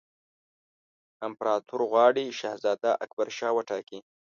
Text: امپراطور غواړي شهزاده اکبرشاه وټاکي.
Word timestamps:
امپراطور 1.27 1.81
غواړي 1.91 2.25
شهزاده 2.39 2.91
اکبرشاه 3.05 3.55
وټاکي. 3.57 3.99